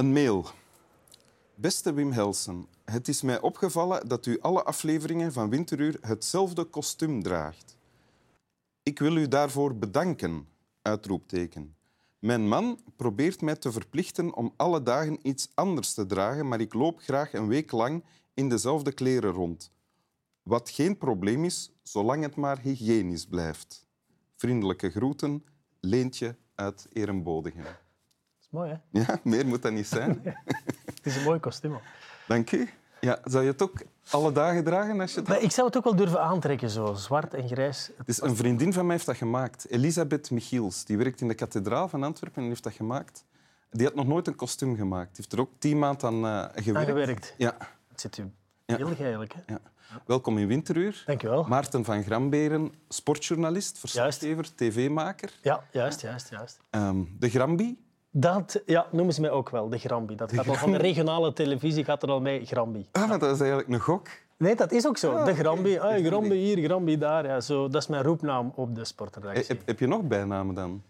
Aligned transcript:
Een 0.00 0.12
mail. 0.12 0.46
Beste 1.54 1.92
Wim 1.92 2.12
Helsen, 2.12 2.66
het 2.84 3.08
is 3.08 3.22
mij 3.22 3.40
opgevallen 3.40 4.08
dat 4.08 4.26
u 4.26 4.40
alle 4.40 4.62
afleveringen 4.62 5.32
van 5.32 5.50
Winteruur 5.50 5.98
hetzelfde 6.00 6.64
kostuum 6.64 7.22
draagt. 7.22 7.76
Ik 8.82 8.98
wil 8.98 9.16
u 9.16 9.28
daarvoor 9.28 9.76
bedanken. 9.76 10.48
Uitroepteken. 10.82 11.74
Mijn 12.18 12.48
man 12.48 12.80
probeert 12.96 13.40
mij 13.40 13.56
te 13.56 13.72
verplichten 13.72 14.34
om 14.34 14.52
alle 14.56 14.82
dagen 14.82 15.18
iets 15.22 15.48
anders 15.54 15.94
te 15.94 16.06
dragen, 16.06 16.48
maar 16.48 16.60
ik 16.60 16.74
loop 16.74 16.98
graag 16.98 17.32
een 17.32 17.48
week 17.48 17.70
lang 17.70 18.04
in 18.34 18.48
dezelfde 18.48 18.92
kleren 18.92 19.32
rond. 19.32 19.72
Wat 20.42 20.70
geen 20.70 20.98
probleem 20.98 21.44
is, 21.44 21.72
zolang 21.82 22.22
het 22.22 22.36
maar 22.36 22.58
hygiënisch 22.58 23.26
blijft. 23.26 23.86
Vriendelijke 24.36 24.90
groeten, 24.90 25.44
Leentje 25.80 26.36
uit 26.54 26.86
Erembodegem. 26.92 27.64
Dat 28.50 28.60
mooi, 28.60 28.70
hè? 28.70 29.00
Ja, 29.00 29.18
meer 29.24 29.46
moet 29.46 29.62
dat 29.62 29.72
niet 29.72 29.86
zijn. 29.86 30.20
Het 30.94 31.06
is 31.06 31.16
een 31.16 31.22
mooi 31.22 31.38
kostuum. 31.40 31.78
Dank 32.26 32.52
u. 32.52 32.70
Ja, 33.00 33.18
zou 33.24 33.44
je 33.44 33.50
het 33.50 33.62
ook 33.62 33.82
alle 34.10 34.32
dagen 34.32 34.64
dragen 34.64 35.00
als 35.00 35.14
je 35.14 35.22
Maar 35.26 35.40
ik 35.42 35.50
zou 35.50 35.66
het 35.66 35.76
ook 35.76 35.84
wel 35.84 35.96
durven 35.96 36.20
aantrekken, 36.22 36.70
zo 36.70 36.94
zwart 36.94 37.34
en 37.34 37.48
grijs. 37.48 37.90
Dus 38.04 38.22
een 38.22 38.36
vriendin 38.36 38.72
van 38.72 38.86
mij 38.86 38.94
heeft 38.94 39.06
dat 39.06 39.16
gemaakt. 39.16 39.66
Elisabeth 39.70 40.30
Michiels. 40.30 40.84
Die 40.84 40.96
werkt 40.96 41.20
in 41.20 41.28
de 41.28 41.34
kathedraal 41.34 41.88
van 41.88 42.02
Antwerpen 42.02 42.42
en 42.42 42.48
heeft 42.48 42.62
dat 42.62 42.72
gemaakt. 42.72 43.24
Die 43.70 43.86
had 43.86 43.94
nog 43.94 44.06
nooit 44.06 44.26
een 44.26 44.34
kostuum 44.34 44.76
gemaakt. 44.76 45.06
Die 45.06 45.16
heeft 45.16 45.32
er 45.32 45.40
ook 45.40 45.50
tien 45.58 45.78
maanden 45.78 46.06
aan 46.06 46.26
eh, 46.26 46.62
gewerkt. 46.64 46.88
Aan 46.88 46.96
gewerkt. 46.96 47.34
Ja. 47.38 47.56
Het 47.90 48.00
zit 48.00 48.18
u 48.18 48.30
Ja. 48.66 48.76
beeldig 48.76 49.00
eigenlijk. 49.00 49.32
Hè? 49.34 49.40
ja. 49.46 49.58
Welkom 50.06 50.38
in 50.38 50.46
Winteruur. 50.46 51.02
Dank 51.06 51.20
je 51.20 51.28
wel. 51.28 51.44
Maarten 51.44 51.84
van 51.84 52.02
Gramberen, 52.02 52.72
sportjournalist, 52.88 53.78
verslaggever, 53.78 54.54
tv-maker. 54.54 55.38
Ja, 55.42 55.64
juist, 55.70 56.00
juist, 56.00 56.30
juist. 56.30 56.58
Ehm, 56.70 57.02
de 57.18 57.30
Grambi. 57.30 57.78
Dat 58.10 58.62
ja, 58.66 58.86
noemen 58.90 59.14
ze 59.14 59.20
mij 59.20 59.30
ook 59.30 59.50
wel, 59.50 59.68
de 59.68 59.78
Grambi. 59.78 60.14
Dat 60.16 60.32
gaat 60.32 60.48
al 60.48 60.54
van 60.54 60.70
de 60.70 60.78
regionale 60.78 61.32
televisie 61.32 61.84
gaat 61.84 62.02
er 62.02 62.08
al 62.10 62.20
mee, 62.20 62.46
Grambi. 62.46 62.86
Ah, 62.92 63.08
maar 63.08 63.18
dat 63.18 63.34
is 63.34 63.40
eigenlijk 63.40 63.68
een 63.68 63.80
gok. 63.80 64.08
Nee, 64.36 64.56
dat 64.56 64.72
is 64.72 64.86
ook 64.86 64.98
zo. 64.98 65.12
Ah, 65.12 65.24
de. 65.24 65.34
Grambi. 65.34 65.78
Ah, 65.78 66.04
Grambi 66.06 66.34
hier, 66.36 66.58
Grambi 66.64 66.98
daar. 66.98 67.26
Ja, 67.26 67.40
zo, 67.40 67.68
dat 67.68 67.82
is 67.82 67.88
mijn 67.88 68.02
roepnaam 68.02 68.52
op 68.54 68.74
de 68.74 68.84
sportredactie. 68.84 69.42
Eh, 69.42 69.48
Heb, 69.48 69.62
heb 69.66 69.78
je 69.78 69.86
nog 69.86 70.02
bijnamen 70.02 70.54
dan? 70.54 70.82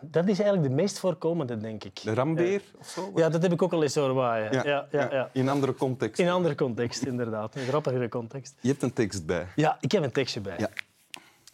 Dat 0.00 0.28
is 0.28 0.38
eigenlijk 0.40 0.68
de 0.68 0.74
meest 0.74 0.98
voorkomende, 0.98 1.56
denk 1.56 1.84
ik. 1.84 2.02
De 2.02 2.14
Rambeer 2.14 2.62
of 2.78 2.88
zo? 2.88 3.12
Ja, 3.14 3.28
dat 3.28 3.42
heb 3.42 3.52
ik 3.52 3.62
ook 3.62 3.72
al 3.72 3.82
eens 3.82 3.94
horen 3.94 4.14
waaien. 4.14 4.52
Ja, 4.52 4.86
ja, 4.90 5.08
ja, 5.10 5.28
In 5.32 5.48
andere 5.48 5.74
context. 5.74 6.18
In 6.20 6.28
andere 6.28 6.54
context, 6.54 7.06
inderdaad. 7.06 7.54
Een 7.54 7.66
grappigere 7.66 8.08
context. 8.08 8.54
Je 8.60 8.68
hebt 8.68 8.82
een 8.82 8.92
tekst 8.92 9.26
bij. 9.26 9.46
Ja, 9.56 9.76
ik 9.80 9.92
heb 9.92 10.02
een 10.02 10.12
tekstje 10.12 10.40
bij. 10.40 10.54
Ja, 10.58 10.68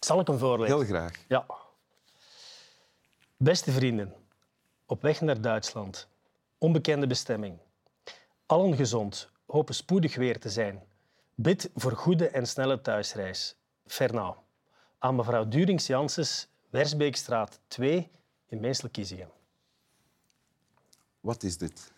Zal 0.00 0.20
ik 0.20 0.26
hem 0.26 0.38
voorlezen? 0.38 0.76
heel 0.76 0.84
graag. 0.86 1.12
Ja. 1.28 1.44
Beste 3.36 3.70
vrienden, 3.72 4.12
op 4.88 5.02
weg 5.02 5.20
naar 5.20 5.40
Duitsland. 5.40 6.08
Onbekende 6.58 7.06
bestemming. 7.06 7.58
Allen 8.46 8.76
gezond, 8.76 9.30
hopen 9.46 9.74
spoedig 9.74 10.16
weer 10.16 10.40
te 10.40 10.50
zijn. 10.50 10.82
Bid 11.34 11.70
voor 11.74 11.92
goede 11.92 12.28
en 12.28 12.46
snelle 12.46 12.80
thuisreis. 12.80 13.56
Fernau. 13.86 14.34
Aan 14.98 15.16
mevrouw 15.16 15.48
Durings-Janssens, 15.48 16.48
Wersbeekstraat 16.70 17.60
2 17.66 18.10
in 18.46 18.60
Meesel-Kiezegem. 18.60 19.28
Wat 21.20 21.42
is 21.42 21.58
dit? 21.58 21.92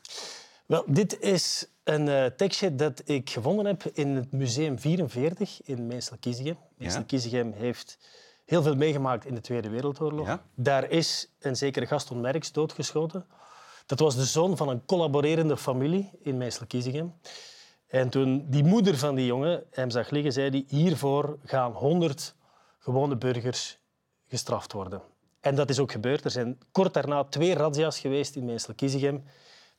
Wel, 0.66 0.84
dit 0.86 1.20
is 1.20 1.66
een 1.84 2.08
eh, 2.08 2.27
tekstje 2.27 2.75
dat 2.75 3.02
ik 3.04 3.31
gevonden 3.31 3.66
heb 3.66 3.82
in 3.84 4.09
het 4.09 4.32
Museum 4.32 4.78
44 4.78 5.62
in 5.62 5.87
Meesel-Kiezegem. 5.87 6.59
Meesel-Kiezegem 6.76 7.53
heeft 7.53 7.98
heel 8.50 8.62
veel 8.62 8.75
meegemaakt 8.75 9.27
in 9.27 9.34
de 9.34 9.41
Tweede 9.41 9.69
Wereldoorlog. 9.69 10.27
Ja. 10.27 10.43
Daar 10.55 10.91
is 10.91 11.31
een 11.38 11.56
zekere 11.56 11.87
Gaston 11.87 12.21
Merks 12.21 12.53
doodgeschoten. 12.53 13.27
Dat 13.87 13.99
was 13.99 14.16
de 14.16 14.25
zoon 14.25 14.56
van 14.56 14.69
een 14.69 14.84
collaborerende 14.84 15.56
familie 15.56 16.11
in 16.22 16.37
Meesel-Kiezegem. 16.37 17.15
En 17.87 18.09
toen 18.09 18.47
die 18.49 18.65
moeder 18.65 18.99
van 18.99 19.15
die 19.15 19.27
jongen 19.27 19.65
hem 19.71 19.91
zag 19.91 20.11
liggen, 20.11 20.33
zei 20.33 20.50
hij... 20.50 20.65
Hiervoor 20.69 21.38
gaan 21.44 21.72
100 21.72 22.34
gewone 22.78 23.16
burgers 23.16 23.78
gestraft 24.28 24.72
worden. 24.72 25.03
En 25.41 25.55
dat 25.55 25.71
is 25.71 25.78
ook 25.78 25.93
gebeurd. 25.93 26.25
Er 26.25 26.31
zijn 26.31 26.59
kort 26.72 26.94
daarna 26.94 27.25
twee 27.25 27.55
razzia's 27.55 28.00
geweest 28.00 28.37
in 28.37 28.44
Meesel-Kiezegem. 28.44 29.25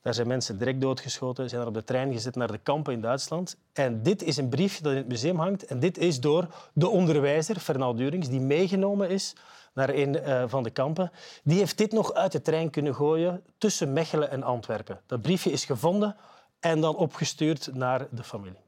Daar 0.02 0.14
zijn 0.14 0.26
mensen 0.26 0.58
direct 0.58 0.80
doodgeschoten, 0.80 1.48
zijn 1.48 1.60
er 1.60 1.66
op 1.66 1.74
de 1.74 1.84
trein 1.84 2.12
gezet 2.12 2.34
naar 2.34 2.52
de 2.52 2.58
kampen 2.58 2.92
in 2.92 3.00
Duitsland. 3.00 3.56
En 3.72 4.02
dit 4.02 4.22
is 4.22 4.36
een 4.36 4.48
briefje 4.48 4.82
dat 4.82 4.92
in 4.92 4.98
het 4.98 5.08
museum 5.08 5.38
hangt. 5.38 5.64
En 5.64 5.80
dit 5.80 5.98
is 5.98 6.20
door 6.20 6.46
de 6.72 6.88
onderwijzer, 6.88 7.60
Fernand 7.60 7.98
Durings, 7.98 8.28
die 8.28 8.40
meegenomen 8.40 9.08
is 9.08 9.36
naar 9.74 9.88
een 9.88 10.18
eh, 10.18 10.44
van 10.46 10.62
de 10.62 10.70
kampen. 10.70 11.12
Die 11.44 11.58
heeft 11.58 11.78
dit 11.78 11.92
nog 11.92 12.14
uit 12.14 12.32
de 12.32 12.42
trein 12.42 12.70
kunnen 12.70 12.94
gooien 12.94 13.42
tussen 13.58 13.92
Mechelen 13.92 14.30
en 14.30 14.42
Antwerpen. 14.42 15.00
Dat 15.06 15.22
briefje 15.22 15.50
is 15.50 15.64
gevonden 15.64 16.16
en 16.60 16.80
dan 16.80 16.96
opgestuurd 16.96 17.70
naar 17.74 18.06
de 18.10 18.22
familie. 18.22 18.60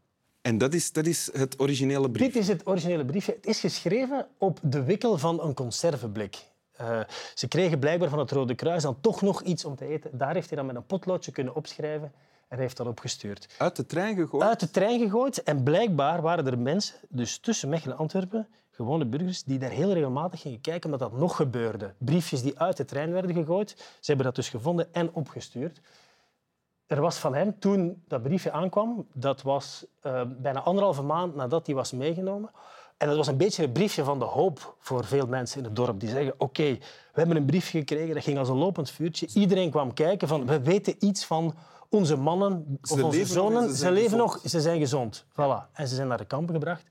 En 0.43 0.59
dat 0.59 0.75
is, 0.75 0.93
dat 0.93 1.07
is 1.07 1.31
het 1.33 1.61
originele 1.61 2.11
brief. 2.11 2.33
Dit 2.33 2.43
is 2.43 2.49
het 2.49 2.67
originele 2.67 3.05
briefje. 3.05 3.33
Het 3.33 3.47
is 3.47 3.61
geschreven 3.61 4.27
op 4.39 4.59
de 4.63 4.85
wikkel 4.85 5.19
van 5.19 5.43
een 5.43 5.55
conserveblik. 5.55 6.37
Eh, 6.77 7.01
ze 7.35 7.49
kregen 7.49 7.79
blijkbaar 7.79 8.09
van 8.09 8.19
het 8.19 8.31
Rode 8.31 8.55
Kruis 8.55 8.83
dan 8.83 9.01
toch 9.01 9.23
nog 9.23 9.43
iets 9.43 9.65
om 9.65 9.77
te 9.77 9.87
eten. 9.87 10.19
Daar 10.19 10.35
heeft 10.35 10.49
hij 10.49 10.57
dan 10.57 10.67
met 10.67 10.77
een 10.77 10.87
potloodje 10.87 11.33
kunnen 11.33 11.55
opschrijven 11.55 12.13
en 12.49 12.59
heeft 12.59 12.77
dat 12.77 12.87
opgestuurd. 12.87 13.55
Uit 13.59 13.77
de 13.77 13.87
trein 13.87 14.17
gegooid? 14.17 14.43
Uit 14.45 14.61
de 14.61 14.71
trein 14.71 15.01
gegooid 15.01 15.43
en 15.43 15.63
blijkbaar 15.63 16.23
waren 16.23 16.47
er 16.47 16.59
mensen, 16.59 16.97
dus 17.09 17.39
tussen 17.39 17.69
Mechelen 17.69 17.95
en 17.95 18.01
Antwerpen, 18.01 18.49
gewone 18.71 19.05
burgers, 19.05 19.43
die 19.43 19.59
daar 19.59 19.71
heel 19.71 19.93
regelmatig 19.93 20.41
gingen 20.41 20.61
kijken 20.61 20.93
omdat 20.93 21.11
dat 21.11 21.19
nog 21.19 21.37
gebeurde. 21.37 21.95
Briefjes 21.99 22.43
die 22.43 22.59
uit 22.59 22.77
de 22.77 22.85
trein 22.85 23.13
werden 23.13 23.35
gegooid. 23.35 23.71
Ze 23.77 24.07
hebben 24.07 24.27
dat 24.27 24.35
dus 24.35 24.49
gevonden 24.49 24.95
en 24.95 25.13
opgestuurd. 25.13 25.81
Er 26.87 27.01
was 27.01 27.17
van 27.19 27.35
hem, 27.35 27.59
toen 27.59 28.03
dat 28.09 28.23
briefje 28.23 28.51
aankwam, 28.53 29.07
dat 29.13 29.43
was 29.43 29.87
eh, 30.01 30.23
bijna 30.39 30.61
anderhalve 30.61 31.03
maand 31.03 31.35
nadat 31.35 31.67
hij 31.67 31.75
was 31.75 31.93
meegenomen. 31.93 32.51
En 32.97 33.09
dat 33.09 33.17
was 33.17 33.27
een 33.27 33.37
beetje 33.37 33.65
een 33.65 33.73
briefje 33.73 34.05
van 34.05 34.19
de 34.19 34.25
hoop 34.25 34.77
voor 34.79 35.05
veel 35.05 35.27
mensen 35.27 35.59
in 35.59 35.65
het 35.65 35.77
dorp. 35.77 36.01
Die 36.01 36.09
zeggen, 36.09 36.35
oké, 36.39 36.63
we 36.73 36.79
hebben 37.13 37.37
een 37.37 37.45
briefje 37.45 37.79
gekregen, 37.79 38.15
dat 38.15 38.25
ging 38.25 38.39
als 38.39 38.49
een 38.49 38.57
lopend 38.57 38.91
vuurtje. 38.91 39.29
Iedereen 39.35 39.71
kwam 39.71 39.93
kijken 39.95 40.29
van, 40.29 40.47
we 40.47 40.61
weten 40.61 40.95
iets 40.99 41.25
van 41.25 41.55
onze 41.89 42.17
mannen 42.17 42.79
of 42.83 42.89
Ze 42.99 43.05
onze 43.05 43.27
zonen. 43.27 43.75
ze 43.75 43.91
leven 43.91 44.11
gezond. 44.11 44.21
nog, 44.33 44.41
ze 44.45 44.61
zijn 44.61 44.79
gezond. 44.79 45.25
Voilà. 45.31 45.73
En 45.73 45.89
ze 45.89 45.95
zijn 45.95 46.09
naar 46.09 46.19
de 46.19 46.25
kampen 46.25 46.55
gebracht. 46.55 46.85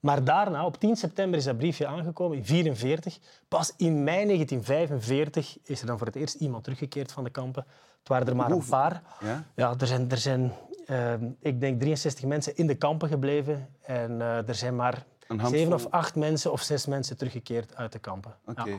Maar 0.00 0.24
daarna, 0.24 0.66
op 0.66 0.76
10 0.76 0.96
september, 0.96 1.38
is 1.38 1.44
dat 1.44 1.56
briefje 1.56 1.86
aangekomen, 1.86 2.36
in 2.36 2.44
1944. 2.46 3.18
Pas 3.48 3.72
in 3.76 4.04
mei 4.04 4.24
1945 4.24 5.58
is 5.64 5.80
er 5.80 5.86
dan 5.86 5.98
voor 5.98 6.06
het 6.06 6.16
eerst 6.16 6.34
iemand 6.34 6.64
teruggekeerd 6.64 7.12
van 7.12 7.24
de 7.24 7.30
kampen. 7.30 7.64
Het 7.98 8.08
waren 8.08 8.26
er 8.26 8.36
maar 8.36 8.50
een 8.50 8.64
paar. 8.68 9.02
Ja? 9.20 9.44
Ja, 9.54 9.74
er 9.78 9.86
zijn, 9.86 10.10
er 10.10 10.18
zijn 10.18 10.52
eh, 10.86 11.12
ik 11.40 11.60
denk 11.60 11.80
63 11.80 12.24
mensen 12.24 12.56
in 12.56 12.66
de 12.66 12.74
kampen 12.74 13.08
gebleven. 13.08 13.68
En 13.82 14.20
eh, 14.20 14.48
er 14.48 14.54
zijn 14.54 14.76
maar. 14.76 15.04
Zeven 15.50 15.72
of 15.72 15.86
acht 15.90 16.14
mensen 16.14 16.52
of 16.52 16.62
zes 16.62 16.86
mensen 16.86 17.16
teruggekeerd 17.16 17.74
uit 17.76 17.92
de 17.92 17.98
kampen. 17.98 18.34
Oké. 18.46 18.68
Ja. 18.68 18.78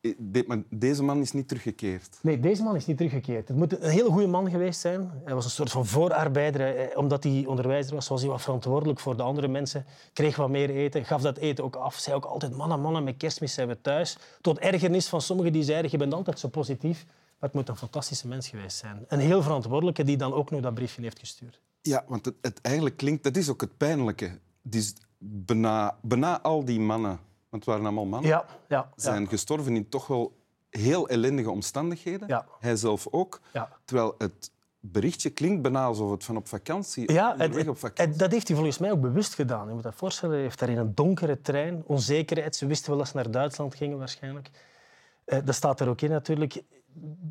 Eh, 0.00 0.14
de- 0.18 0.44
maar 0.46 0.62
deze 0.70 1.02
man 1.02 1.20
is 1.20 1.32
niet 1.32 1.48
teruggekeerd. 1.48 2.18
Nee, 2.22 2.40
deze 2.40 2.62
man 2.62 2.76
is 2.76 2.86
niet 2.86 2.96
teruggekeerd. 2.96 3.48
Het 3.48 3.56
moet 3.56 3.82
een 3.82 3.90
heel 3.90 4.10
goede 4.10 4.26
man 4.26 4.50
geweest 4.50 4.80
zijn. 4.80 5.10
Hij 5.24 5.34
was 5.34 5.44
een 5.44 5.50
soort 5.50 5.70
van 5.70 5.86
voorarbeider. 5.86 6.76
Eh, 6.76 6.98
Omdat 6.98 7.24
hij 7.24 7.44
onderwijzer 7.46 7.94
was, 7.94 8.08
was 8.08 8.20
hij 8.20 8.30
wat 8.30 8.42
verantwoordelijk 8.42 9.00
voor 9.00 9.16
de 9.16 9.22
andere 9.22 9.48
mensen. 9.48 9.84
Kreeg 10.12 10.36
wat 10.36 10.48
meer 10.50 10.70
eten, 10.70 11.04
gaf 11.04 11.22
dat 11.22 11.36
eten 11.36 11.64
ook 11.64 11.76
af. 11.76 11.94
Zei 11.98 12.16
ook 12.16 12.24
altijd, 12.24 12.56
mannen, 12.56 12.80
mannen, 12.80 13.04
met 13.04 13.16
kerstmis 13.16 13.54
zijn 13.54 13.68
we 13.68 13.80
thuis. 13.80 14.16
Tot 14.40 14.58
ergernis 14.58 15.08
van 15.08 15.20
sommigen 15.20 15.52
die 15.52 15.62
zeiden, 15.62 15.90
je 15.90 15.96
bent 15.96 16.14
altijd 16.14 16.38
zo 16.38 16.48
positief. 16.48 17.04
Maar 17.06 17.48
het 17.48 17.52
moet 17.58 17.68
een 17.68 17.76
fantastische 17.76 18.28
mens 18.28 18.48
geweest 18.48 18.76
zijn. 18.76 19.04
Een 19.08 19.18
heel 19.20 19.42
verantwoordelijke 19.42 20.04
die 20.04 20.16
dan 20.16 20.32
ook 20.32 20.50
nog 20.50 20.60
dat 20.60 20.74
briefje 20.74 21.02
heeft 21.02 21.18
gestuurd. 21.18 21.60
Ja, 21.82 22.04
want 22.08 22.24
het, 22.24 22.34
het 22.40 22.58
eigenlijk 22.62 22.96
klinkt... 22.96 23.22
Dat 23.24 23.36
is 23.36 23.48
ook 23.48 23.60
het 23.60 23.76
pijnlijke. 23.76 24.38
Dus 24.62 24.94
bijna, 25.22 25.96
bijna 26.02 26.40
al 26.40 26.64
die 26.64 26.80
mannen, 26.80 27.10
want 27.48 27.64
het 27.64 27.64
waren 27.64 27.84
allemaal 27.84 28.04
mannen, 28.04 28.28
Ja, 28.30 28.44
ja, 28.68 28.90
zijn 28.96 29.22
ja. 29.22 29.28
gestorven 29.28 29.76
in 29.76 29.88
toch 29.88 30.06
wel 30.06 30.36
heel 30.70 31.08
ellendige 31.08 31.50
omstandigheden. 31.50 32.28
Ja. 32.28 32.46
Hij 32.60 32.76
zelf 32.76 33.06
ook. 33.10 33.40
Terwijl 33.84 34.14
het 34.18 34.50
berichtje 34.80 35.30
klinkt 35.30 35.62
bijna 35.62 35.84
alsof 35.84 36.10
het 36.10 36.24
van 36.24 36.36
op 36.36 36.48
vakantie... 36.48 37.12
Ja, 37.12 37.32
onderweg 37.32 37.66
op 37.66 37.78
vakantie. 37.78 38.04
het- 38.06 38.18
dat 38.18 38.30
heeft 38.32 38.46
hij 38.48 38.56
volgens 38.56 38.78
mij 38.78 38.90
ook 38.92 39.00
bewust 39.00 39.34
gedaan. 39.34 39.68
Je 39.68 39.74
moet 39.74 39.82
dat 39.82 39.94
voorstellen, 39.94 40.34
hij 40.34 40.42
heeft 40.44 40.58
daar 40.58 40.68
in 40.68 40.78
een 40.78 40.94
donkere 40.94 41.40
trein, 41.40 41.82
onzekerheid. 41.86 42.56
Ze 42.56 42.66
wisten 42.66 42.88
wel 42.90 42.98
dat 42.98 43.08
ze 43.08 43.16
naar 43.16 43.30
Duitsland 43.30 43.74
gingen 43.74 43.98
waarschijnlijk. 43.98 44.50
Eh, 45.24 45.38
dat 45.44 45.54
staat 45.54 45.80
er 45.80 45.88
ook 45.88 46.00
in 46.00 46.10
natuurlijk. 46.10 46.62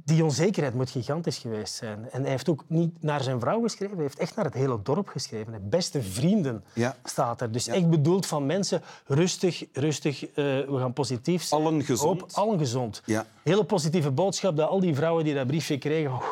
Die 0.10 0.24
onzekerheid 0.24 0.74
moet 0.76 0.90
gigantisch 0.90 1.38
geweest 1.38 1.74
zijn. 1.74 2.08
En 2.12 2.22
hij 2.22 2.30
heeft 2.32 2.50
ook 2.50 2.64
niet 2.68 3.04
naar 3.04 3.24
zijn 3.24 3.40
vrouw 3.40 3.62
geschreven, 3.62 3.94
hij 3.96 4.04
heeft 4.04 4.20
echt 4.20 4.36
naar 4.36 4.46
het 4.46 4.54
hele 4.54 4.80
dorp 4.84 5.08
geschreven. 5.08 5.52
De 5.54 5.60
beste 5.60 6.02
vrienden 6.02 6.64
Ja. 6.74 6.96
staat 7.04 7.42
er. 7.42 7.52
Dus 7.52 7.68
echt 7.68 7.90
bedoeld 7.90 8.26
van 8.26 8.46
mensen, 8.46 8.82
rustig, 9.06 9.64
rustig, 9.74 10.26
eh, 10.26 10.34
we 10.46 10.76
gaan 10.80 10.94
positief 10.94 11.44
zijn. 11.44 11.62
Allen 11.62 11.84
gezond. 11.84 12.20
Hoop, 12.22 12.30
allen 12.32 12.58
gezond. 12.60 13.02
Ja. 13.06 13.26
Hele 13.44 13.64
positieve 13.64 14.12
boodschap 14.12 14.58
dat 14.58 14.70
al 14.70 14.80
die 14.80 14.96
vrouwen 14.96 15.24
die 15.24 15.34
dat 15.34 15.48
briefje 15.48 15.78
kregen... 15.78 16.12
Oh, 16.12 16.24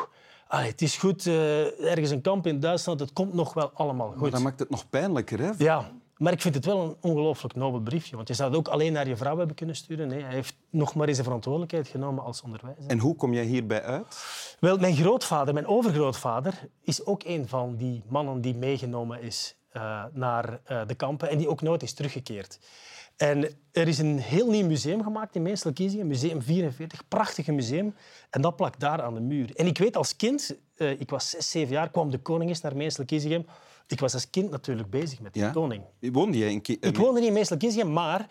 allee, 0.48 0.70
het 0.70 0.82
is 0.82 0.96
goed, 0.96 1.26
eh, 1.26 1.84
ergens 1.90 2.10
een 2.10 2.20
kamp 2.20 2.46
in 2.46 2.60
Duitsland, 2.60 3.00
het 3.00 3.12
komt 3.12 3.34
nog 3.34 3.54
wel 3.54 3.70
allemaal 3.74 4.08
Maar 4.08 4.18
goed. 4.18 4.32
dat 4.32 4.40
maakt 4.40 4.58
het 4.58 4.70
nog 4.70 4.88
pijnlijker, 4.90 5.38
hè? 5.40 5.50
Ja, 5.58 5.90
Maar 6.18 6.32
ik 6.32 6.40
vind 6.40 6.54
het 6.54 6.64
wel 6.64 6.82
een 6.82 6.96
ongelooflijk 7.00 7.54
nobel 7.54 7.80
briefje. 7.80 8.16
Want 8.16 8.28
je 8.28 8.34
zou 8.34 8.50
het 8.50 8.58
ook 8.58 8.68
alleen 8.68 8.92
naar 8.92 9.08
je 9.08 9.16
vrouw 9.16 9.38
hebben 9.38 9.56
kunnen 9.56 9.76
sturen. 9.76 10.08
Nee, 10.08 10.22
hij 10.22 10.34
heeft 10.34 10.56
nog 10.70 10.94
maar 10.94 11.08
eens 11.08 11.16
de 11.16 11.22
verantwoordelijkheid 11.22 11.88
genomen 11.88 12.24
als 12.24 12.42
onderwijzer. 12.42 12.86
En 12.86 12.98
hoe 12.98 13.16
kom 13.16 13.32
jij 13.34 13.44
hierbij 13.44 13.82
uit? 13.82 14.24
Wel, 14.60 14.78
mijn 14.78 14.96
grootvader, 14.96 15.54
mijn 15.54 15.66
overgrootvader, 15.66 16.68
is 16.82 17.06
ook 17.06 17.24
een 17.24 17.48
van 17.48 17.76
die 17.76 18.02
mannen 18.08 18.40
die 18.40 18.54
meegenomen 18.54 19.22
is 19.22 19.56
uh, 19.72 20.04
naar 20.12 20.60
uh, 20.70 20.80
de 20.86 20.94
kampen 20.94 21.30
en 21.30 21.38
die 21.38 21.48
ook 21.48 21.62
nooit 21.62 21.82
is 21.82 21.92
teruggekeerd. 21.92 22.58
En 23.16 23.48
er 23.72 23.88
is 23.88 23.98
een 23.98 24.18
heel 24.18 24.50
nieuw 24.50 24.66
museum 24.66 25.02
gemaakt 25.02 25.34
in 25.34 25.42
Meestal 25.42 25.72
Kiezingen, 25.72 26.06
Museum 26.06 26.42
44, 26.42 27.08
prachtig 27.08 27.46
museum. 27.46 27.94
En 28.30 28.40
dat 28.40 28.56
plakt 28.56 28.80
daar 28.80 29.02
aan 29.02 29.14
de 29.14 29.20
muur. 29.20 29.50
En 29.54 29.66
ik 29.66 29.78
weet 29.78 29.96
als 29.96 30.16
kind, 30.16 30.56
uh, 30.76 30.90
ik 30.90 31.10
was 31.10 31.30
zes, 31.30 31.50
zeven 31.50 31.72
jaar, 31.72 31.90
kwam 31.90 32.10
de 32.10 32.18
koning 32.18 32.50
eens 32.50 32.60
naar 32.60 32.76
Meestal 32.76 33.04
Kiezingen. 33.04 33.46
Ik 33.88 34.00
was 34.00 34.14
als 34.14 34.30
kind 34.30 34.50
natuurlijk 34.50 34.90
bezig 34.90 35.20
met 35.20 35.34
de 35.34 35.40
ja? 35.40 35.50
koning. 35.50 35.82
Woonde 36.00 36.38
jij 36.38 36.50
in 36.50 36.60
Ki 36.60 36.76
Ik 36.80 36.96
woonde 36.96 37.20
niet 37.20 37.28
in 37.28 37.34
Meestal 37.34 37.56
maar 37.92 38.28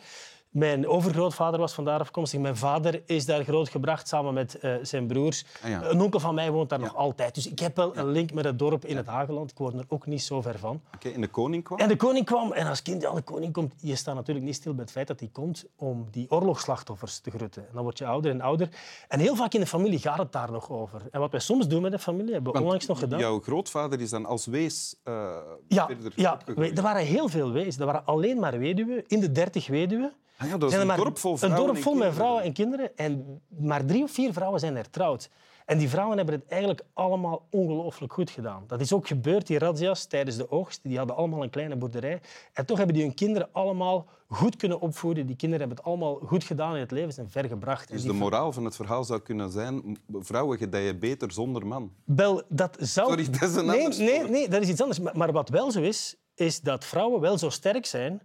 mijn 0.57 0.87
overgrootvader 0.87 1.59
was 1.59 1.73
vandaar 1.73 1.99
afkomstig. 1.99 2.39
Mijn 2.39 2.57
vader 2.57 3.01
is 3.05 3.25
daar 3.25 3.43
grootgebracht 3.43 4.07
samen 4.07 4.33
met 4.33 4.57
uh, 4.61 4.75
zijn 4.81 5.07
broers. 5.07 5.45
Ah, 5.63 5.69
ja. 5.69 5.83
Een 5.83 6.01
onkel 6.01 6.19
van 6.19 6.35
mij 6.35 6.51
woont 6.51 6.69
daar 6.69 6.79
Ja. 6.79 6.85
nog 6.85 6.95
altijd. 6.95 7.35
Dus 7.35 7.47
ik 7.49 7.59
heb 7.59 7.75
wel 7.75 7.97
een 7.97 8.07
link 8.11 8.33
met 8.33 8.45
het 8.45 8.59
dorp 8.59 8.85
in 8.85 8.97
het 8.97 9.05
Hageland. 9.05 9.51
Ik 9.51 9.57
woon 9.57 9.77
er 9.79 9.85
ook 9.87 10.05
niet 10.05 10.21
zo 10.21 10.41
ver 10.41 10.59
van. 10.59 10.81
Oké, 10.95 11.09
en 11.09 11.21
de 11.21 11.27
koning 11.27 11.63
kwam? 11.63 11.79
En 11.79 11.87
de 11.87 11.95
koning 11.95 12.25
kwam. 12.25 12.51
En 12.51 12.67
als 12.67 12.81
kind, 12.81 13.01
ja, 13.01 13.11
de 13.13 13.21
koning 13.21 13.53
komt... 13.53 13.73
Je 13.81 13.95
staat 13.95 14.15
natuurlijk 14.15 14.45
niet 14.45 14.55
stil 14.55 14.73
bij 14.73 14.83
het 14.83 14.91
feit 14.91 15.07
dat 15.07 15.19
hij 15.19 15.29
komt 15.31 15.65
om 15.75 16.07
die 16.11 16.31
oorlogsslachtoffers 16.31 17.19
te 17.19 17.29
groeten. 17.31 17.61
En 17.61 17.73
dan 17.73 17.83
word 17.83 17.97
je 17.97 18.05
ouder 18.05 18.31
en 18.31 18.41
ouder. 18.41 18.69
En 19.07 19.19
heel 19.19 19.35
vaak 19.35 19.53
in 19.53 19.59
de 19.59 19.65
familie 19.67 19.99
gaat 19.99 20.17
het 20.17 20.31
daar 20.31 20.51
nog 20.51 20.69
over. 20.69 21.01
En 21.11 21.19
wat 21.19 21.31
wij 21.31 21.39
soms 21.39 21.67
doen 21.67 21.81
met 21.81 21.91
de 21.91 21.99
familie, 21.99 22.33
hebben 22.33 22.53
we 22.53 22.59
onlangs 22.61 22.85
nog 22.85 22.99
gedaan. 22.99 23.19
Jouw 23.19 23.39
grootvader 23.39 24.01
is 24.01 24.09
dan 24.09 24.25
als 24.25 24.45
wees 24.45 24.95
eh, 25.03 25.35
Ja, 25.67 25.85
verder 25.85 26.11
ja 26.15 26.33
opgegroeid. 26.33 26.77
er 26.77 26.83
waren 26.83 27.05
heel 27.05 27.27
veel 27.29 27.51
wezen. 27.51 27.79
Er 27.79 27.85
waren 27.85 28.05
alleen 28.05 28.39
maar 28.39 28.59
weduwen. 28.59 29.03
In 29.07 29.19
de 29.19 29.31
dertig 29.31 29.67
weduwen. 29.67 30.13
Ah 30.37 30.47
ja, 30.47 30.57
dat 30.57 30.71
is 30.71 30.77
een 30.77 30.87
maar 30.87 30.97
dorp 30.97 31.17
vol 31.17 31.31
Een 31.31 31.37
vrouwen 31.37 31.65
dorp 31.65 31.77
en 31.77 31.83
vol 31.83 31.93
met 31.93 32.01
kinderen. 32.01 32.23
vrouwen 32.23 32.43
en 32.43 32.53
kinderen. 32.53 32.97
En 32.97 33.41
maar 33.47 33.85
drie 33.85 34.03
of 34.03 34.11
vier 34.11 34.33
vrouwen 34.33 34.59
zijn 34.59 34.75
hertrouwd. 34.75 35.29
En 35.65 35.77
die 35.77 35.89
vrouwen 35.89 36.17
hebben 36.17 36.35
het 36.35 36.45
eigenlijk 36.47 36.83
allemaal 36.93 37.47
ongelooflijk 37.49 38.13
goed 38.13 38.29
gedaan. 38.29 38.63
Dat 38.67 38.81
is 38.81 38.93
ook 38.93 39.07
gebeurd, 39.07 39.47
die 39.47 39.57
razzia's, 39.59 40.05
tijdens 40.05 40.37
de 40.37 40.51
oogst. 40.51 40.79
Die 40.83 40.97
hadden 40.97 41.15
allemaal 41.15 41.43
een 41.43 41.49
kleine 41.49 41.75
boerderij. 41.75 42.21
En 42.53 42.65
toch 42.65 42.77
hebben 42.77 42.95
die 42.95 43.03
hun 43.05 43.13
kinderen 43.13 43.49
allemaal 43.51 44.07
goed 44.27 44.55
kunnen 44.55 44.79
opvoeden. 44.79 45.25
Die 45.25 45.35
kinderen 45.35 45.67
hebben 45.67 45.77
het 45.83 45.93
allemaal 45.93 46.15
goed 46.15 46.43
gedaan 46.43 46.73
in 46.73 46.79
het 46.79 46.91
leven, 46.91 47.13
zijn 47.13 47.29
ver 47.29 47.45
gebracht. 47.45 47.89
En 47.89 47.95
Dus 47.95 48.05
de 48.05 48.13
moraal 48.13 48.51
van 48.51 48.65
het 48.65 48.75
verhaal 48.75 49.03
zou 49.03 49.19
kunnen 49.19 49.51
zijn... 49.51 49.97
vrouwen 50.11 50.57
gedijen 50.57 50.99
beter 50.99 51.31
zonder 51.31 51.67
man. 51.67 51.91
Wel, 52.03 52.43
dat 52.49 52.77
zou... 52.79 53.07
Sorry, 53.07 53.29
dat 53.29 53.49
is 53.49 53.55
een 53.55 53.65
nee, 53.65 53.83
ander 53.85 53.99
nee, 53.99 54.23
nee, 54.23 54.49
dat 54.49 54.61
is 54.61 54.69
iets 54.69 54.81
anders. 54.81 54.99
Maar, 54.99 55.17
maar 55.17 55.31
wat 55.31 55.49
wel 55.49 55.71
zo 55.71 55.81
is, 55.81 56.15
is 56.35 56.61
dat 56.61 56.85
vrouwen 56.85 57.21
wel 57.21 57.37
zo 57.37 57.49
sterk 57.49 57.85
zijn 57.85 58.21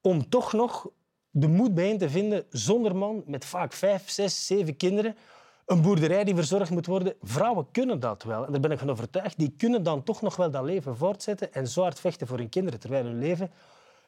om 0.00 0.28
toch 0.28 0.52
nog 0.52 0.88
de 1.38 1.48
moed 1.48 1.74
bijeen 1.74 1.98
te 1.98 2.10
vinden 2.10 2.44
zonder 2.50 2.96
man, 2.96 3.22
met 3.26 3.44
vaak 3.44 3.72
vijf, 3.72 4.10
zes, 4.10 4.46
zeven 4.46 4.76
kinderen, 4.76 5.16
een 5.66 5.82
boerderij 5.82 6.24
die 6.24 6.34
verzorgd 6.34 6.70
moet 6.70 6.86
worden. 6.86 7.14
Vrouwen 7.22 7.66
kunnen 7.72 8.00
dat 8.00 8.22
wel. 8.22 8.46
En 8.46 8.52
daar 8.52 8.60
ben 8.60 8.70
ik 8.70 8.78
van 8.78 8.90
overtuigd. 8.90 9.38
Die 9.38 9.54
kunnen 9.56 9.82
dan 9.82 10.02
toch 10.02 10.22
nog 10.22 10.36
wel 10.36 10.50
dat 10.50 10.64
leven 10.64 10.96
voortzetten 10.96 11.52
en 11.52 11.68
zo 11.68 11.82
hard 11.82 12.00
vechten 12.00 12.26
voor 12.26 12.38
hun 12.38 12.48
kinderen, 12.48 12.80
terwijl 12.80 13.04
hun 13.04 13.18
leven 13.18 13.50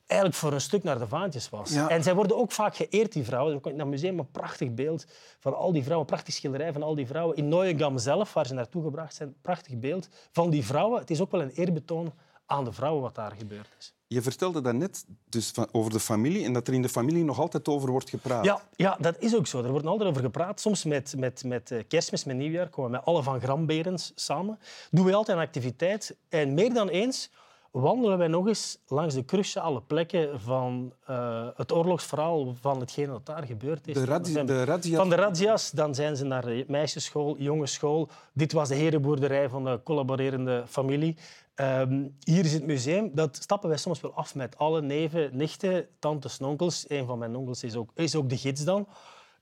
eigenlijk 0.06 0.40
voor 0.40 0.52
een 0.52 0.60
stuk 0.60 0.82
naar 0.82 0.98
de 0.98 1.08
vaantjes 1.08 1.48
was. 1.48 1.70
Ja. 1.70 1.88
En 1.88 2.02
zij 2.02 2.14
worden 2.14 2.36
ook 2.36 2.52
vaak 2.52 2.76
geëerd, 2.76 3.12
die 3.12 3.24
vrouwen. 3.24 3.54
Er 3.54 3.60
komt 3.60 3.74
in 3.74 3.80
dat 3.80 3.88
museum 3.88 4.18
een 4.18 4.30
prachtig 4.30 4.74
beeld 4.74 5.06
van 5.38 5.56
al 5.56 5.72
die 5.72 5.82
vrouwen, 5.82 6.06
een 6.06 6.14
prachtig 6.14 6.34
schilderij 6.34 6.72
van 6.72 6.82
al 6.82 6.94
die 6.94 7.06
vrouwen. 7.06 7.36
In 7.36 7.48
Neuengamme 7.48 7.98
zelf, 7.98 8.32
waar 8.32 8.46
ze 8.46 8.54
naartoe 8.54 8.82
gebracht 8.82 9.14
zijn, 9.14 9.34
prachtig 9.42 9.78
beeld 9.78 10.08
van 10.32 10.50
die 10.50 10.64
vrouwen. 10.64 11.00
Het 11.00 11.10
is 11.10 11.20
ook 11.20 11.30
wel 11.30 11.40
een 11.40 11.50
eerbetoon 11.50 12.12
aan 12.48 12.64
de 12.64 12.72
vrouwen 12.72 13.02
wat 13.02 13.14
daar 13.14 13.32
gebeurd 13.38 13.68
is. 13.78 13.92
Je 14.06 14.22
vertelde 14.22 14.60
daarnet 14.60 15.04
dus 15.28 15.52
over 15.72 15.92
de 15.92 16.00
familie 16.00 16.44
en 16.44 16.52
dat 16.52 16.68
er 16.68 16.74
in 16.74 16.82
de 16.82 16.88
familie 16.88 17.24
nog 17.24 17.38
altijd 17.38 17.68
over 17.68 17.90
wordt 17.90 18.10
gepraat. 18.10 18.44
Ja, 18.44 18.60
ja, 18.76 18.96
dat 19.00 19.16
is 19.18 19.36
ook 19.36 19.46
zo. 19.46 19.64
Er 19.64 19.70
wordt 19.70 19.86
altijd 19.86 20.10
over 20.10 20.22
gepraat. 20.22 20.60
Soms 20.60 20.84
met, 20.84 21.14
met, 21.16 21.44
met 21.44 21.70
eh, 21.70 21.82
kerstmis, 21.88 22.24
met 22.24 22.36
nieuwjaar, 22.36 22.68
komen 22.68 22.90
we 22.90 22.96
met 22.96 23.06
alle 23.06 23.22
van 23.22 23.40
Gramberens 23.40 24.12
samen. 24.14 24.58
Doen 24.90 25.04
we 25.04 25.14
altijd 25.14 25.36
een 25.36 25.44
activiteit. 25.44 26.16
En 26.28 26.54
meer 26.54 26.74
dan 26.74 26.88
eens 26.88 27.30
wandelen 27.70 28.18
wij 28.18 28.28
nog 28.28 28.46
eens 28.46 28.78
langs 28.86 29.14
de 29.14 29.24
cruciale 29.24 29.82
plekken 29.82 30.40
van 30.40 30.92
eh, 31.06 31.46
het 31.54 31.72
oorlogsverhaal, 31.72 32.54
van 32.60 32.80
hetgeen 32.80 33.06
dat 33.06 33.26
daar 33.26 33.42
gebeurd 33.42 33.86
is. 33.86 33.94
De. 33.94 34.94
Van 34.94 35.08
de 35.08 35.14
razzia's, 35.14 35.70
dan 35.70 35.94
zijn 35.94 36.16
ze 36.16 36.24
naar 36.24 36.44
de 36.44 36.64
meisjesschool, 36.68 37.36
jongensschool. 37.38 38.08
Dit 38.32 38.52
was 38.52 38.68
de 38.68 38.74
herenboerderij 38.74 39.48
van 39.48 39.64
de 39.64 39.80
collaborerende 39.84 40.64
familie. 40.66 41.16
Ehm, 41.58 42.08
hier 42.24 42.44
is 42.44 42.52
het 42.52 42.66
museum. 42.66 43.10
Dat 43.14 43.36
stappen 43.36 43.68
wij 43.68 43.78
soms 43.78 44.00
wel 44.00 44.14
af 44.14 44.34
met 44.34 44.58
alle 44.58 44.82
neven, 44.82 45.36
nichten, 45.36 45.88
tantes 45.98 46.38
en 46.38 46.46
onkels. 46.46 46.84
Een 46.88 47.06
van 47.06 47.18
mijn 47.18 47.36
onkels 47.36 47.62
is 47.62 47.74
ook, 47.74 47.90
is 47.94 48.14
ook 48.14 48.28
de 48.28 48.36
gids 48.36 48.64
dan. 48.64 48.88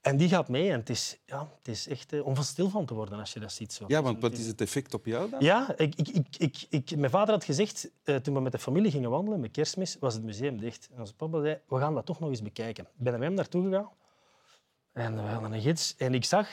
En 0.00 0.16
die 0.16 0.28
gaat 0.28 0.48
mee. 0.48 0.70
En 0.70 0.78
het 0.78 0.90
is, 0.90 1.18
ja, 1.26 1.48
het 1.58 1.68
is 1.68 1.88
echt 1.88 2.12
eh, 2.12 2.26
om 2.26 2.34
van 2.34 2.44
stil 2.44 2.68
van 2.68 2.86
te 2.86 2.94
worden 2.94 3.18
als 3.18 3.32
je 3.32 3.40
dat 3.40 3.52
ziet. 3.52 3.72
Zo. 3.72 3.84
Ja, 3.88 4.02
want 4.02 4.20
wat 4.20 4.32
is 4.32 4.46
het 4.46 4.60
effect 4.60 4.94
op 4.94 5.06
jou 5.06 5.30
dan? 5.30 5.40
Ja, 5.40 5.74
ik, 5.76 5.94
ik, 5.94 6.26
ik, 6.38 6.66
ik, 6.68 6.96
mijn 6.96 7.10
vader 7.10 7.34
had 7.34 7.44
gezegd, 7.44 7.90
eh, 8.04 8.16
toen 8.16 8.34
we 8.34 8.40
met 8.40 8.52
de 8.52 8.58
familie 8.58 8.90
gingen 8.90 9.10
wandelen, 9.10 9.40
met 9.40 9.50
kerstmis, 9.50 9.96
was 10.00 10.14
het 10.14 10.22
museum 10.22 10.60
dicht. 10.60 10.88
En 10.92 11.00
onze 11.00 11.14
papa 11.14 11.40
zei, 11.40 11.58
we 11.68 11.78
gaan 11.78 11.94
dat 11.94 12.06
toch 12.06 12.20
nog 12.20 12.30
eens 12.30 12.42
bekijken. 12.42 12.84
Ik 12.84 12.90
ben 13.04 13.12
naar 13.12 13.22
hem 13.22 13.34
naartoe 13.34 13.64
gegaan. 13.64 13.90
En 14.92 15.14
we 15.14 15.20
hadden 15.20 15.52
een 15.52 15.60
gids. 15.60 15.94
En 15.96 16.14
ik 16.14 16.24
zag 16.24 16.48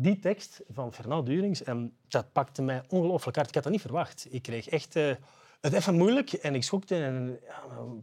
die 0.00 0.18
tekst 0.18 0.60
van 0.70 0.92
Fernand 0.92 1.26
Durings. 1.26 1.62
En 1.62 1.96
dat 2.08 2.32
pakte 2.32 2.62
mij 2.62 2.82
ongelooflijk 2.88 3.36
hard. 3.36 3.48
Ik 3.48 3.54
had 3.54 3.62
dat 3.62 3.72
niet 3.72 3.80
verwacht. 3.80 4.26
Ik 4.30 4.42
kreeg 4.42 4.68
echt 4.68 4.96
eh, 4.96 5.14
het 5.60 5.72
even 5.72 5.94
moeilijk. 5.94 6.32
En 6.32 6.54
ik 6.54 6.62
schokte. 6.62 6.94
En 6.94 7.40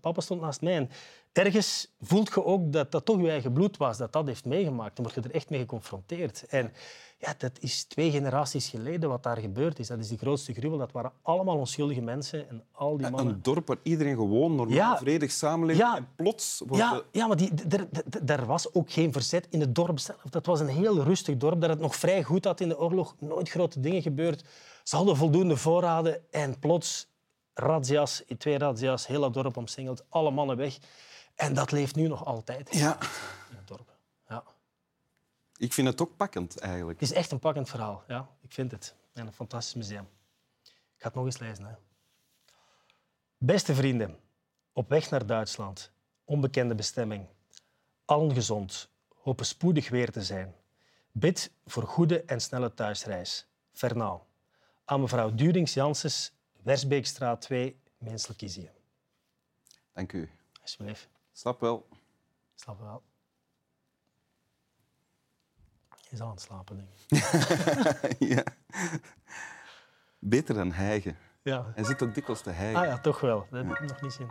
papa 0.01 0.21
stond 0.21 0.41
naast 0.41 0.61
mij. 0.61 0.75
En 0.75 0.89
ergens 1.33 1.93
voelt 2.01 2.31
je 2.33 2.45
ook 2.45 2.71
dat 2.71 2.91
dat 2.91 3.05
toch 3.05 3.21
je 3.21 3.29
eigen 3.29 3.53
bloed 3.53 3.77
was. 3.77 3.97
Dat 3.97 4.13
dat 4.13 4.27
heeft 4.27 4.45
meegemaakt. 4.45 4.95
Dan 4.95 5.05
word 5.05 5.15
je 5.15 5.29
er 5.29 5.35
echt 5.35 5.49
mee 5.49 5.59
geconfronteerd. 5.59 6.45
En 6.47 6.73
ja, 7.25 7.33
dat 7.37 7.51
is 7.59 7.83
twee 7.83 8.11
generaties 8.11 8.67
geleden 8.69 9.09
wat 9.09 9.23
daar 9.23 9.37
gebeurd 9.37 9.79
is. 9.79 9.87
Dat 9.87 9.99
is 9.99 10.07
de 10.07 10.17
grootste 10.17 10.53
gruwel. 10.53 10.77
Dat 10.77 10.91
waren 10.91 11.11
allemaal 11.21 11.57
onschuldige 11.57 12.01
mensen. 12.01 12.49
En 12.49 12.63
al 12.71 12.97
die 12.97 13.09
mannen... 13.09 13.33
Een 13.33 13.41
dorp 13.41 13.67
waar 13.67 13.77
iedereen 13.83 14.15
gewoon 14.15 14.55
normaal, 14.55 14.75
Ja. 14.75 14.97
vredig 14.97 15.31
samenleeft. 15.31 15.79
Ja. 15.79 15.95
En 15.97 16.07
plots 16.15 16.61
wordt 16.65 16.83
Ja, 16.83 16.93
de- 16.93 17.03
ja 17.11 17.27
maar 17.27 17.37
die, 17.37 17.51
er 18.25 18.45
was 18.45 18.73
ook 18.73 18.91
geen 18.91 19.11
verzet 19.13 19.47
in 19.49 19.59
het 19.59 19.75
dorp 19.75 19.99
zelf. 19.99 20.21
Dat 20.29 20.45
was 20.45 20.59
een 20.59 20.67
heel 20.67 21.03
rustig 21.03 21.37
dorp 21.37 21.61
dat 21.61 21.69
het 21.69 21.79
nog 21.79 21.95
vrij 21.95 22.23
goed 22.23 22.45
had 22.45 22.59
in 22.59 22.69
de 22.69 22.79
oorlog. 22.79 23.15
Nooit 23.19 23.49
grote 23.49 23.79
dingen 23.79 24.01
gebeurd. 24.01 24.43
Ze 24.83 24.95
hadden 24.95 25.17
voldoende 25.17 25.57
voorraden 25.57 26.31
en 26.31 26.59
plots 26.59 27.07
razzia's, 27.53 28.23
twee 28.37 28.57
razzia's, 28.57 29.07
heel 29.07 29.21
dat 29.21 29.33
dorp 29.33 29.57
omsingeld, 29.57 30.03
alle 30.09 30.31
mannen 30.31 30.57
weg. 30.57 30.77
En 31.35 31.53
dat 31.53 31.71
leeft 31.71 31.95
nu 31.95 32.07
nog 32.07 32.25
altijd 32.25 32.67
Ja, 32.75 32.97
in 33.49 33.57
het 33.57 33.67
dorp. 33.67 33.93
Ik 35.57 35.73
vind 35.73 35.87
het 35.87 36.01
ook 36.01 36.15
pakkend 36.15 36.59
eigenlijk. 36.59 36.99
Het 36.99 37.09
is 37.09 37.15
echt 37.15 37.31
een 37.31 37.39
pakkend 37.39 37.69
verhaal. 37.69 38.03
Ja, 38.07 38.29
ik 38.41 38.53
vind 38.53 38.71
het. 38.71 38.95
En 39.13 39.27
een 39.27 39.33
fantastisch 39.33 39.73
museum. 39.73 40.07
Ik 40.63 41.01
ga 41.01 41.07
het 41.07 41.13
nog 41.13 41.25
eens 41.25 41.37
lezen. 41.37 41.65
Hè. 41.65 41.75
Beste 43.37 43.75
vrienden, 43.75 44.19
op 44.73 44.89
weg 44.89 45.09
naar 45.09 45.25
Duitsland, 45.25 45.91
onbekende 46.23 46.75
bestemming. 46.75 47.27
Allen 48.05 48.33
gezond, 48.33 48.89
hopen 49.15 49.45
spoedig 49.45 49.89
weer 49.89 50.11
te 50.11 50.23
zijn. 50.23 50.55
Bid 51.11 51.51
voor 51.65 51.83
goede 51.83 52.23
en 52.23 52.41
snelle 52.41 52.73
thuisreis. 52.73 53.47
Fernau. 53.71 54.21
Aan 54.85 55.01
mevrouw 55.01 55.35
Durings-Janssens, 55.35 56.31
Wersbeekstraat 56.63 57.41
2, 57.41 57.79
Meensel-Kiezië. 57.97 58.71
Dank 59.93 60.13
u. 60.13 60.31
Alsjeblieft. 60.61 61.09
Slap 61.31 61.59
wel. 61.59 61.87
Slaap 62.55 62.79
wel. 62.79 63.03
Je 65.89 66.01
is 66.15 66.21
al 66.21 66.27
aan 66.27 66.33
het 66.33 66.41
slapen, 66.41 66.75
denk 66.75 66.89
ik. 66.89 68.19
ja. 68.35 68.43
Beter 70.19 70.55
dan 70.55 70.71
hijgen. 70.71 71.17
Ja. 71.41 71.71
Hij 71.75 71.83
zit 71.83 72.03
ook 72.03 72.13
dikwijls 72.13 72.41
te 72.41 72.49
hijgen. 72.49 72.81
Ah 72.81 72.87
ja, 72.87 72.99
toch 72.99 73.19
wel. 73.19 73.47
Dat 73.49 73.65
heb 73.65 73.71
ik 73.71 73.87
nog 73.87 74.01
niet 74.01 74.13
zien. 74.13 74.27